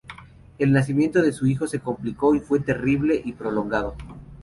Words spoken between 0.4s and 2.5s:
El nacimiento de su hijo se complicó y